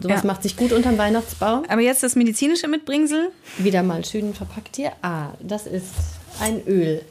[0.00, 0.26] Sowas Ja.
[0.26, 1.64] macht sich gut unterm Weihnachtsbaum.
[1.68, 3.30] Aber jetzt das medizinische Mitbringsel.
[3.58, 4.92] Wieder mal schön verpackt hier.
[5.02, 5.86] Ah, das ist
[6.40, 7.02] ein Öl.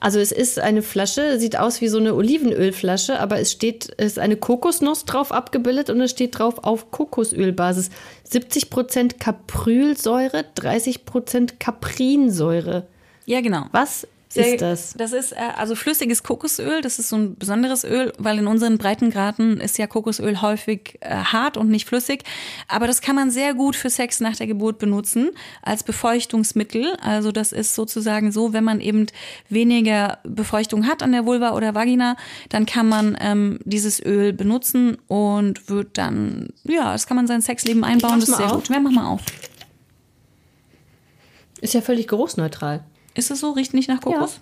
[0.00, 4.12] Also es ist eine Flasche, sieht aus wie so eine Olivenölflasche, aber es steht, es
[4.12, 7.90] ist eine Kokosnuss drauf abgebildet und es steht drauf auf Kokosölbasis.
[8.30, 12.86] 70% Caprylsäure, 30% Caprinsäure.
[13.26, 13.64] Ja, genau.
[13.72, 14.06] Was
[14.42, 14.94] Sehr- ist das?
[14.96, 16.80] Das ist äh, also flüssiges Kokosöl.
[16.80, 21.14] Das ist so ein besonderes Öl, weil in unseren Breitengraden ist ja Kokosöl häufig äh,
[21.14, 22.24] hart und nicht flüssig.
[22.68, 25.30] Aber das kann man sehr gut für Sex nach der Geburt benutzen
[25.62, 26.96] als Befeuchtungsmittel.
[27.00, 29.06] Also das ist sozusagen so, wenn man eben
[29.48, 32.16] weniger Befeuchtung hat an der Vulva oder Vagina,
[32.48, 37.28] dann kann man ähm, dieses Öl benutzen und wird dann, ja, das kann man in
[37.28, 38.20] sein Sexleben einbauen.
[38.20, 38.52] Das ist sehr auf.
[38.52, 38.68] gut.
[38.68, 39.22] Ja, mach mal auf.
[41.60, 42.84] Ist ja völlig geruchsneutral.
[43.18, 43.50] Ist es so?
[43.50, 44.38] Riecht nicht nach Kokos?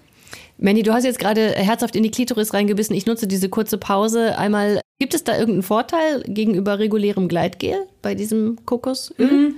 [0.59, 2.95] Mandy, du hast jetzt gerade herzhaft in die Klitoris reingebissen.
[2.95, 4.83] Ich nutze diese kurze Pause einmal.
[4.99, 9.55] Gibt es da irgendeinen Vorteil gegenüber regulärem Gleitgel bei diesem Kokosöl?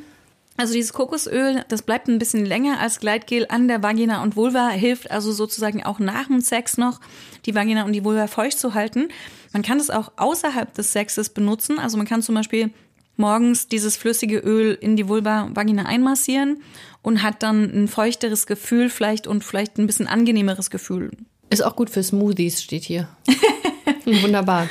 [0.57, 4.69] Also dieses Kokosöl, das bleibt ein bisschen länger als Gleitgel an der Vagina und Vulva,
[4.69, 7.01] hilft also sozusagen auch nach dem Sex noch,
[7.45, 9.09] die Vagina und die Vulva feucht zu halten.
[9.53, 11.81] Man kann es auch außerhalb des Sexes benutzen.
[11.81, 12.71] Also man kann zum Beispiel
[13.17, 16.63] morgens dieses flüssige Öl in die Vulva, Vagina einmassieren
[17.09, 21.11] und hat dann ein feuchteres Gefühl vielleicht und vielleicht ein bisschen angenehmeres Gefühl.
[21.49, 23.09] Ist auch gut für Smoothies, steht hier.
[24.05, 24.69] Wunderbar.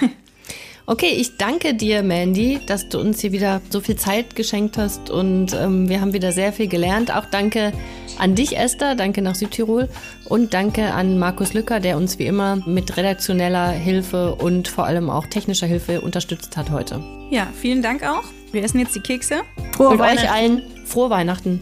[0.86, 5.10] Okay, ich danke dir, Mandy, dass du uns hier wieder so viel Zeit geschenkt hast
[5.10, 7.12] und ähm, wir haben wieder sehr viel gelernt.
[7.12, 7.74] Auch danke
[8.20, 9.90] an dich, Esther, danke nach Südtirol
[10.30, 15.10] und danke an Markus Lücker, der uns wie immer mit redaktioneller Hilfe und vor allem
[15.10, 17.04] auch technischer Hilfe unterstützt hat heute.
[17.32, 18.24] Ja, vielen Dank auch.
[18.52, 19.42] Wir essen jetzt die Kekse.
[19.80, 21.62] und euch allen frohe Weihnachten.